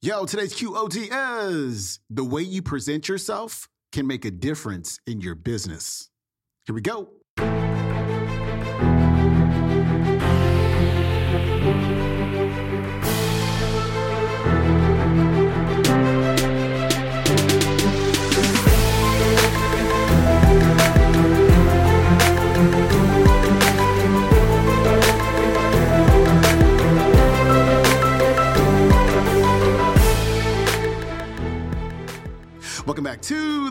[0.00, 1.08] Yo, today's QOD
[1.50, 6.08] is the way you present yourself can make a difference in your business.
[6.66, 7.08] Here we go.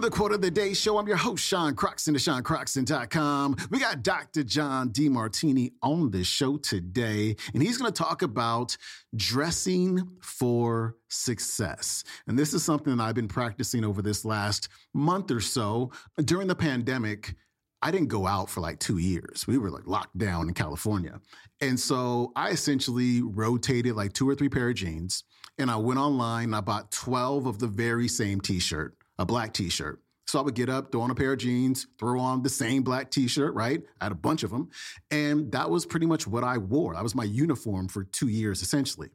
[0.08, 0.98] The Quote of the Day Show.
[0.98, 3.58] I'm your host, Sean Croxton of SeanCroxton.com.
[3.70, 4.42] We got Dr.
[4.42, 8.78] John Demartini on the show today, and he's going to talk about
[9.18, 12.06] dressing for success.
[12.26, 15.92] And this is something that I've been practicing over this last month or so.
[16.24, 17.36] During the pandemic,
[17.82, 19.46] I didn't go out for like two years.
[19.46, 21.20] We were like locked down in California.
[21.60, 25.26] And so I essentially rotated like two or three pair of jeans
[25.58, 29.26] and I went online and I bought 12 of the very same t shirt a
[29.26, 30.00] black t shirt.
[30.28, 32.84] So I would get up, throw on a pair of jeans, throw on the same
[32.84, 33.82] black t shirt, right?
[34.02, 34.70] I had a bunch of them.
[35.10, 36.96] And that was pretty much what I wore.
[36.96, 39.10] That was my uniform for two years, essentially.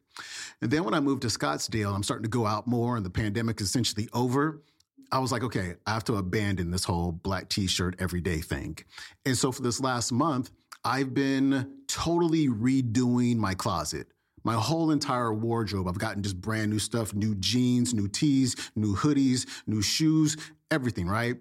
[0.62, 3.10] And then when I moved to Scottsdale, I'm starting to go out more and the
[3.10, 4.62] pandemic is essentially over.
[5.10, 8.78] I was like, okay, I have to abandon this whole black t shirt everyday thing.
[9.26, 10.50] And so for this last month,
[10.82, 14.08] I've been totally redoing my closet
[14.44, 15.88] my whole entire wardrobe.
[15.88, 20.36] I've gotten just brand new stuff, new jeans, new tees, new hoodies, new shoes,
[20.70, 21.36] everything, right?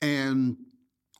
[0.00, 0.56] And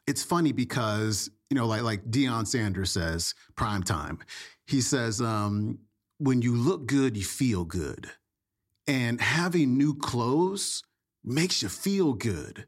[0.06, 4.18] it's funny because, you know, like like Deion Sanders says, prime time.
[4.66, 5.78] He says, um,
[6.18, 8.10] when you look good, you feel good.
[8.86, 10.82] And having new clothes
[11.24, 12.66] makes you feel good.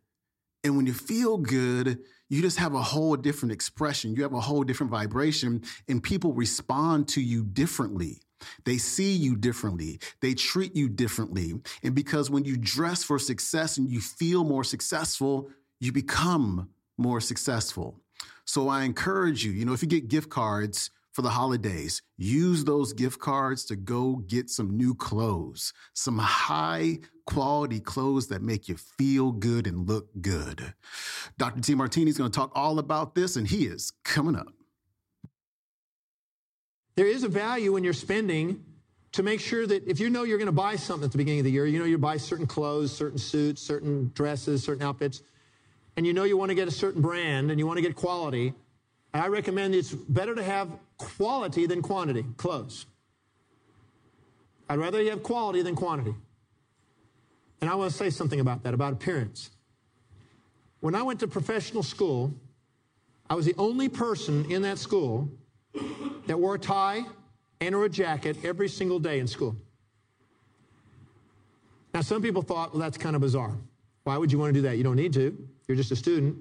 [0.62, 1.98] And when you feel good,
[2.30, 4.14] you just have a whole different expression.
[4.14, 8.22] You have a whole different vibration, and people respond to you differently.
[8.64, 10.00] They see you differently.
[10.20, 11.54] They treat you differently.
[11.82, 16.68] And because when you dress for success and you feel more successful, you become
[16.98, 18.00] more successful.
[18.44, 22.64] So I encourage you, you know, if you get gift cards for the holidays, use
[22.64, 28.68] those gift cards to go get some new clothes, some high quality clothes that make
[28.68, 30.74] you feel good and look good.
[31.38, 31.60] Dr.
[31.60, 34.52] Demartini is going to talk all about this, and he is coming up.
[36.96, 38.64] There is a value in you're spending
[39.12, 41.40] to make sure that if you know you're going to buy something at the beginning
[41.40, 45.22] of the year, you know you buy certain clothes, certain suits, certain dresses, certain outfits,
[45.96, 47.94] and you know you want to get a certain brand and you want to get
[47.94, 48.54] quality.
[49.12, 50.68] I recommend it's better to have
[50.98, 52.86] quality than quantity, clothes.
[54.68, 56.14] I'd rather you have quality than quantity.
[57.60, 59.50] And I want to say something about that, about appearance.
[60.80, 62.34] When I went to professional school,
[63.30, 65.30] I was the only person in that school
[66.26, 67.04] that wore a tie
[67.60, 69.56] and or a jacket every single day in school.
[71.92, 73.54] Now, some people thought, well, that's kind of bizarre.
[74.02, 74.76] Why would you want to do that?
[74.76, 75.36] You don't need to.
[75.68, 76.36] You're just a student.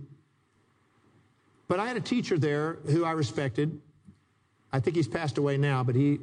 [1.67, 3.79] But I had a teacher there who I respected.
[4.71, 6.19] I think he's passed away now, but he,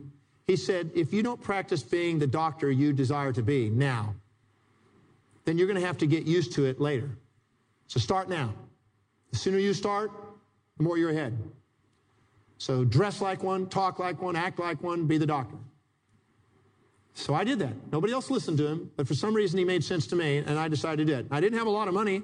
[0.46, 4.14] he said, if you don't practice being the doctor you desire to be now,
[5.44, 7.10] then you're going to have to get used to it later.
[7.86, 8.52] So start now.
[9.30, 10.10] The sooner you start,
[10.76, 11.38] the more you're ahead.
[12.60, 15.56] So dress like one, talk like one, act like one, be the doctor.
[17.14, 17.72] So I did that.
[17.90, 20.58] Nobody else listened to him, but for some reason he made sense to me, and
[20.58, 21.26] I decided to do it.
[21.30, 22.20] I didn't have a lot of money.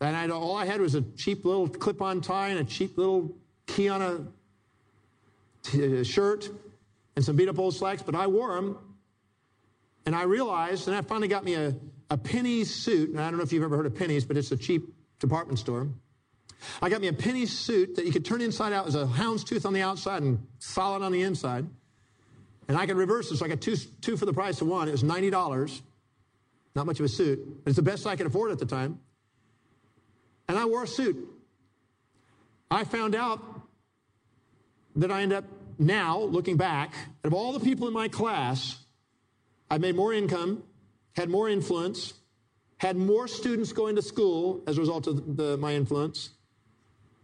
[0.00, 3.36] And I, all I had was a cheap little clip-on tie and a cheap little
[3.66, 4.26] key on a
[5.62, 6.48] t- uh, shirt
[7.14, 8.78] and some beat-up old slacks, but I wore them.
[10.06, 11.76] And I realized, and that finally got me a,
[12.08, 13.10] a Penneys suit.
[13.10, 15.58] And I don't know if you've ever heard of Penneys, but it's a cheap department
[15.58, 15.88] store.
[16.80, 19.66] I got me a Penney suit that you could turn inside out as a houndstooth
[19.66, 21.66] on the outside and solid on the inside.
[22.68, 24.88] And I could reverse it, so I got two, two for the price of one.
[24.88, 25.82] It was $90.
[26.74, 28.98] Not much of a suit, it's the best I could afford at the time.
[30.48, 31.28] And I wore a suit.
[32.70, 33.42] I found out
[34.96, 35.44] that I end up
[35.78, 36.94] now, looking back,
[37.24, 38.78] of all the people in my class,
[39.70, 40.62] I made more income,
[41.14, 42.14] had more influence,
[42.78, 46.30] had more students going to school as a result of the, my influence,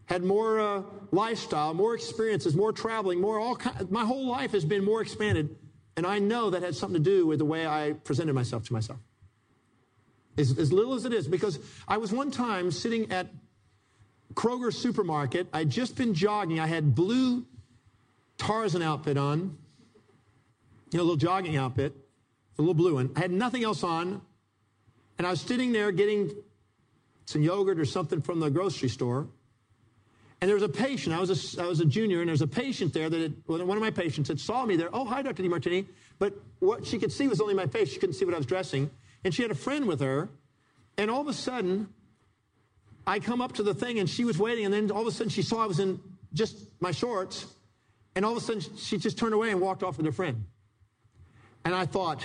[0.08, 0.82] had more uh,
[1.12, 5.54] lifestyle, more experiences, more traveling, more all kind, my whole life has been more expanded.
[5.96, 8.72] And I know that had something to do with the way I presented myself to
[8.72, 9.00] myself.
[10.38, 13.28] As, as little as it is, because I was one time sitting at
[14.34, 15.48] Kroger supermarket.
[15.52, 16.60] I'd just been jogging.
[16.60, 17.44] I had blue
[18.38, 19.58] Tarzan outfit on,
[20.90, 21.94] you know, a little jogging outfit,
[22.58, 23.10] a little blue one.
[23.16, 24.22] I had nothing else on.
[25.18, 26.30] And I was sitting there getting
[27.26, 29.28] some yogurt or something from the grocery store.
[30.40, 32.42] And there was a patient, I was a, I was a junior, and there was
[32.42, 34.88] a patient there that, had, one of my patients had saw me there.
[34.92, 35.42] Oh, hi, Dr.
[35.42, 35.86] Demartini.
[36.18, 37.92] But what she could see was only my face.
[37.92, 38.90] She couldn't see what I was dressing.
[39.24, 40.28] And she had a friend with her.
[40.96, 41.88] And all of a sudden,
[43.06, 44.64] I come up to the thing and she was waiting.
[44.64, 46.00] And then all of a sudden, she saw I was in
[46.32, 47.46] just my shorts.
[48.14, 50.44] And all of a sudden, she just turned away and walked off with her friend.
[51.64, 52.22] And I thought,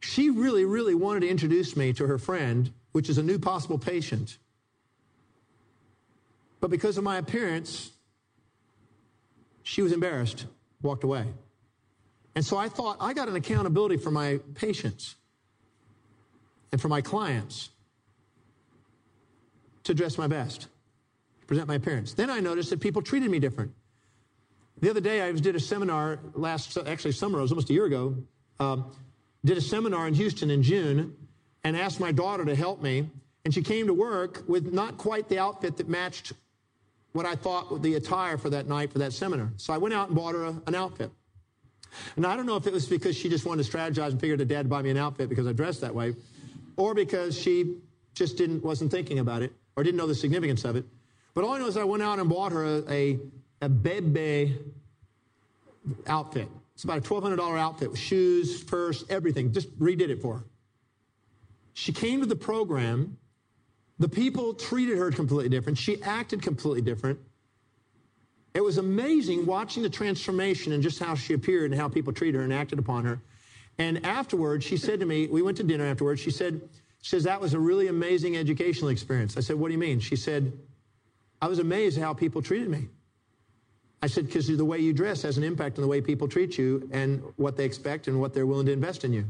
[0.00, 3.78] she really, really wanted to introduce me to her friend, which is a new possible
[3.78, 4.38] patient.
[6.64, 7.90] But because of my appearance,
[9.64, 10.46] she was embarrassed,
[10.80, 11.26] walked away.
[12.34, 15.16] And so I thought I got an accountability for my patients
[16.72, 17.68] and for my clients
[19.82, 20.68] to dress my best,
[21.46, 22.14] present my appearance.
[22.14, 23.70] Then I noticed that people treated me different.
[24.80, 27.84] The other day, I did a seminar last, actually, summer, it was almost a year
[27.84, 28.16] ago.
[28.58, 28.90] Um,
[29.44, 31.14] did a seminar in Houston in June
[31.62, 33.10] and asked my daughter to help me.
[33.44, 36.32] And she came to work with not quite the outfit that matched
[37.14, 39.52] what I thought the attire for that night for that seminar.
[39.56, 41.10] So I went out and bought her a, an outfit.
[42.16, 44.40] And I don't know if it was because she just wanted to strategize and figured
[44.40, 46.16] her dad buy me an outfit because I dressed that way,
[46.76, 47.76] or because she
[48.14, 50.84] just didn't wasn't thinking about it or didn't know the significance of it.
[51.34, 53.18] But all I know is I went out and bought her a, a,
[53.62, 54.58] a bebe
[56.08, 56.48] outfit.
[56.74, 59.52] It's about a $1,200 outfit with shoes, purse, everything.
[59.52, 60.44] Just redid it for her.
[61.74, 63.18] She came to the program.
[64.04, 65.78] The people treated her completely different.
[65.78, 67.18] She acted completely different.
[68.52, 72.36] It was amazing watching the transformation and just how she appeared and how people treated
[72.36, 73.18] her and acted upon her.
[73.78, 76.20] And afterwards, she said to me, we went to dinner afterwards.
[76.20, 76.60] She said,
[77.00, 79.38] she says, that was a really amazing educational experience.
[79.38, 80.00] I said, what do you mean?
[80.00, 80.52] She said,
[81.40, 82.88] I was amazed at how people treated me.
[84.02, 86.58] I said, because the way you dress has an impact on the way people treat
[86.58, 89.24] you and what they expect and what they're willing to invest in you.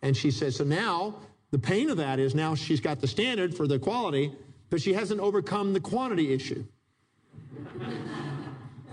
[0.00, 1.16] And she said, so now
[1.50, 4.32] the pain of that is now she's got the standard for the quality,
[4.70, 6.64] but she hasn't overcome the quantity issue.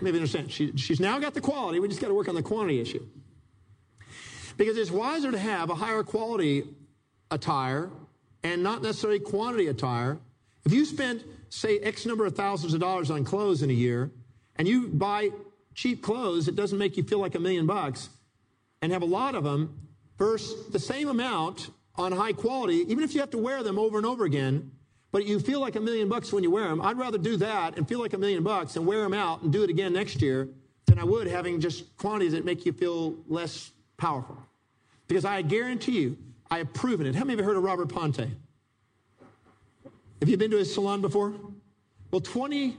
[0.01, 0.51] Maybe understand.
[0.51, 1.79] She, she's now got the quality.
[1.79, 3.05] We just got to work on the quantity issue.
[4.55, 6.63] Because it's wiser to have a higher quality
[7.29, 7.89] attire
[8.43, 10.19] and not necessarily quantity attire.
[10.65, 14.11] If you spend, say, X number of thousands of dollars on clothes in a year,
[14.55, 15.29] and you buy
[15.75, 18.09] cheap clothes, it doesn't make you feel like a million bucks,
[18.81, 23.13] and have a lot of them, versus the same amount on high quality, even if
[23.13, 24.71] you have to wear them over and over again,
[25.11, 27.77] but you feel like a million bucks when you wear them, I'd rather do that
[27.77, 30.21] and feel like a million bucks and wear them out and do it again next
[30.21, 30.49] year
[30.85, 34.37] than I would having just quantities that make you feel less powerful.
[35.07, 36.17] Because I guarantee you,
[36.51, 37.15] I have proven it.
[37.15, 38.29] How many of you heard of Robert Pante?
[40.19, 41.33] Have you been to his salon before?
[42.11, 42.77] Well, 20,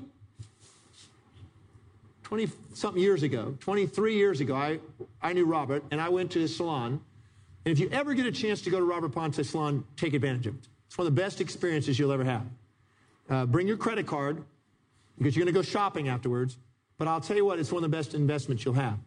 [2.23, 4.81] 20 something years ago, 23 years ago, I,
[5.23, 7.01] I knew Robert and I went to his salon.
[7.65, 10.47] And if you ever get a chance to go to Robert Pante's salon, take advantage
[10.47, 10.69] of it.
[10.87, 12.47] It's one of the best experiences you'll ever have.
[13.29, 14.43] Uh, bring your credit card
[15.19, 16.57] because you're going to go shopping afterwards.
[16.97, 18.99] But I'll tell you what, it's one of the best investments you'll have.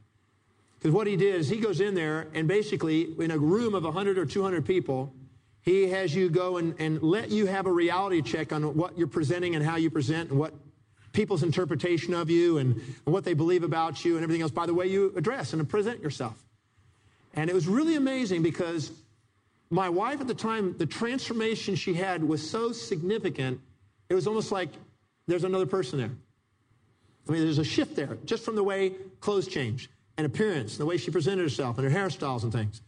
[0.77, 3.83] Because what he did is he goes in there and basically, in a room of
[3.83, 5.13] 100 or 200 people,
[5.61, 9.07] he has you go and, and let you have a reality check on what you're
[9.07, 10.53] presenting and how you present and what
[11.13, 14.65] people's interpretation of you and, and what they believe about you and everything else by
[14.65, 16.41] the way you address and present yourself.
[17.33, 18.91] And it was really amazing because
[19.69, 23.61] my wife at the time, the transformation she had was so significant,
[24.09, 24.69] it was almost like
[25.27, 26.11] there's another person there.
[27.27, 30.85] I mean, there's a shift there just from the way clothes changed and appearance, the
[30.85, 32.81] way she presented herself and her hairstyles and things.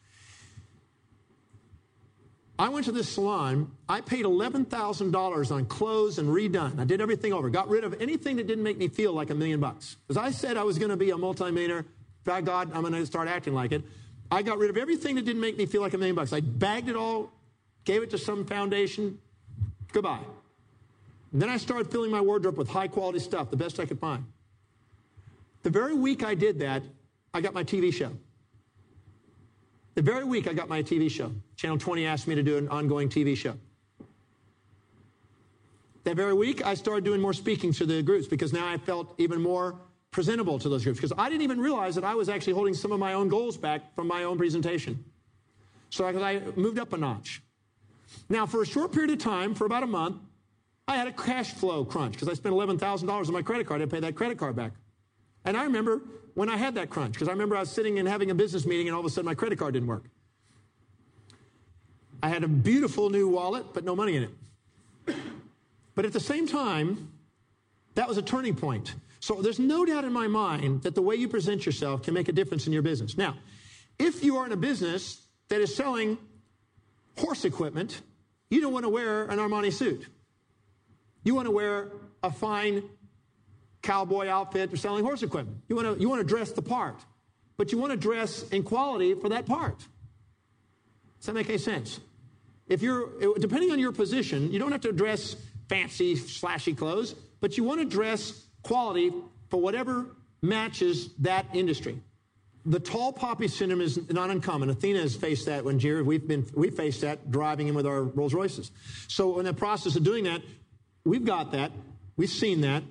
[2.59, 3.71] I went to this salon.
[3.89, 6.79] I paid $11,000 on clothes and redone.
[6.79, 7.50] I did everything over.
[7.50, 9.97] Got rid of anything that didn't make me feel like a million bucks.
[10.07, 11.85] Because I said I was going to be a multimillionaire.
[12.25, 13.83] By God, I'm going to start acting like it.
[14.33, 16.33] I got rid of everything that didn't make me feel like a million bucks.
[16.33, 17.31] I bagged it all,
[17.85, 19.19] gave it to some foundation.
[19.91, 20.21] Goodbye.
[21.31, 23.99] And then I started filling my wardrobe with high quality stuff, the best I could
[23.99, 24.25] find.
[25.61, 26.81] The very week I did that,
[27.31, 28.11] I got my TV show.
[29.93, 31.31] The very week I got my TV show.
[31.55, 33.53] Channel 20 asked me to do an ongoing TV show.
[36.05, 39.13] That very week, I started doing more speaking to the groups because now I felt
[39.19, 39.75] even more
[40.13, 42.93] presentable to those groups because I didn't even realize that I was actually holding some
[42.93, 45.03] of my own goals back from my own presentation.
[45.89, 47.41] So I, I moved up a notch.
[48.29, 50.17] Now, for a short period of time, for about a month,
[50.88, 53.82] I had a cash flow crunch because I spent $11,000 on my credit card.
[53.82, 54.72] I paid that credit card back.
[55.46, 56.01] And I remember
[56.36, 58.65] when I had that crunch, because I remember I was sitting and having a business
[58.65, 60.05] meeting and all of a sudden my credit card didn't work.
[62.22, 65.15] I had a beautiful new wallet, but no money in it.
[65.96, 67.12] But at the same time,
[67.96, 68.96] that was a turning point.
[69.24, 72.27] So there's no doubt in my mind that the way you present yourself can make
[72.27, 73.18] a difference in your business.
[73.18, 73.38] Now,
[73.98, 76.18] if you are in a business that is selling
[77.18, 78.01] horse equipment,
[78.50, 80.08] you don't want to wear an Armani suit.
[81.24, 82.84] You want to wear a fine
[83.82, 85.60] cowboy outfit or selling horse equipment.
[85.70, 86.98] You want to you want to dress the part,
[87.56, 89.80] but you want to dress in quality for that part.
[91.20, 92.01] Does that make any sense?
[92.68, 95.38] If you're depending on your position, you don't have to dress
[95.70, 99.13] fancy, slashy clothes, but you want to dress quality
[99.50, 100.08] for whatever
[100.41, 102.01] matches that industry.
[102.65, 104.70] The tall poppy syndrome is not uncommon.
[104.70, 108.03] Athena has faced that when Jared, we've been, we faced that driving in with our
[108.03, 108.72] Rolls Royces.
[109.08, 110.41] So in the process of doing that,
[111.03, 111.72] we've got that.
[112.15, 112.84] We've seen that.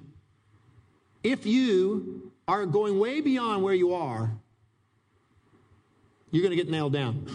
[1.23, 4.31] If you are going way beyond where you are,
[6.31, 7.35] you're going to get nailed down.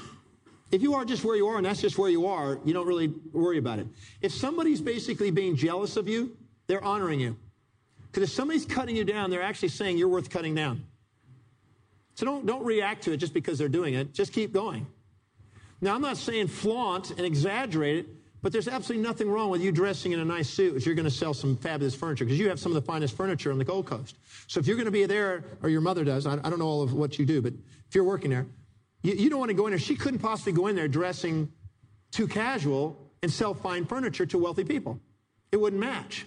[0.72, 2.88] If you are just where you are and that's just where you are, you don't
[2.88, 3.88] really worry about it.
[4.22, 6.36] If somebody's basically being jealous of you,
[6.68, 7.38] they're honoring you.
[8.12, 10.84] Because if somebody's cutting you down, they're actually saying you're worth cutting down.
[12.16, 14.14] So don't, don't react to it just because they're doing it.
[14.14, 14.88] Just keep going.
[15.82, 18.08] Now, I'm not saying flaunt and exaggerate it,
[18.42, 21.06] but there's absolutely nothing wrong with you dressing in a nice suit if you're going
[21.06, 23.66] to sell some fabulous furniture because you have some of the finest furniture on the
[23.66, 24.18] Gold Coast.
[24.48, 26.68] So if you're going to be there, or your mother does, I, I don't know
[26.68, 27.54] all of what you do, but
[27.88, 28.48] if you're working there,
[29.04, 29.80] you, you don't want to go in there.
[29.80, 31.52] She couldn't possibly go in there dressing
[32.12, 35.00] too casual and sell fine furniture to wealthy people.
[35.52, 36.26] It wouldn't match.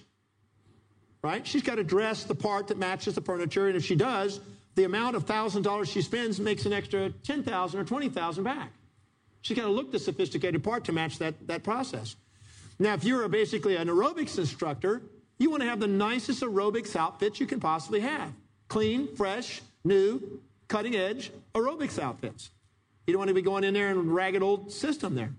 [1.22, 1.46] Right?
[1.46, 4.40] She's got to dress the part that matches the furniture, and if she does,
[4.74, 8.44] the amount of thousand dollars she spends makes an extra ten thousand or twenty thousand
[8.44, 8.70] back.
[9.42, 12.16] She's got to look the sophisticated part to match that, that process.
[12.78, 15.02] Now, if you're basically an aerobics instructor,
[15.38, 18.32] you want to have the nicest aerobics outfits you can possibly have.
[18.68, 22.50] Clean, fresh, new, cutting edge aerobics outfits.
[23.06, 25.32] You don't want to be going in there and ragged old system there.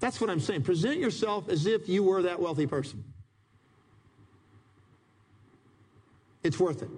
[0.00, 0.62] That's what I'm saying.
[0.62, 3.04] Present yourself as if you were that wealthy person.
[6.44, 6.90] It's worth it.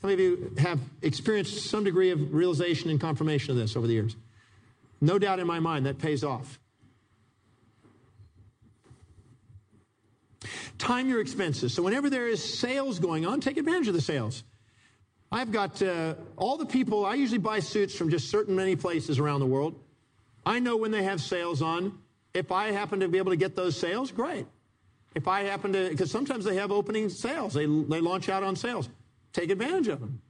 [0.00, 3.86] How many of you have experienced some degree of realization and confirmation of this over
[3.86, 4.16] the years?
[5.00, 6.60] No doubt in my mind that pays off.
[10.78, 11.74] Time your expenses.
[11.74, 14.44] So, whenever there is sales going on, take advantage of the sales.
[15.32, 19.18] I've got uh, all the people, I usually buy suits from just certain many places
[19.18, 19.74] around the world.
[20.46, 21.98] I know when they have sales on.
[22.32, 24.46] If I happen to be able to get those sales, great.
[25.14, 28.56] If I happen to, because sometimes they have opening sales, they, they launch out on
[28.56, 28.88] sales.
[29.32, 30.20] Take advantage of them.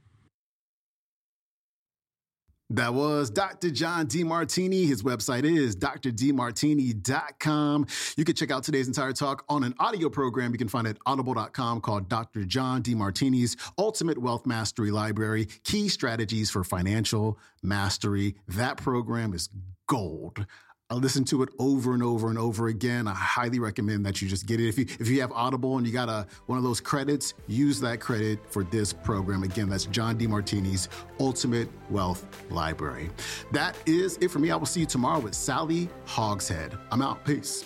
[2.71, 3.71] That was Dr.
[3.71, 4.85] John Demartini.
[4.85, 7.87] His website is drdemartini.com.
[8.15, 10.97] You can check out today's entire talk on an audio program you can find at
[11.07, 12.43] audible.com called Dr.
[12.43, 18.35] John Demartini's Ultimate Wealth Mastery Library Key Strategies for Financial Mastery.
[18.47, 19.49] That program is
[19.87, 20.45] gold.
[20.91, 23.07] I listen to it over and over and over again.
[23.07, 24.67] I highly recommend that you just get it.
[24.67, 27.79] If you if you have Audible and you got a one of those credits, use
[27.81, 29.43] that credit for this program.
[29.43, 33.11] Again, that's John Demartini's Ultimate Wealth Library.
[33.51, 34.49] That is it for me.
[34.49, 36.75] I will see you tomorrow with Sally Hogshead.
[36.91, 37.23] I'm out.
[37.23, 37.65] Peace.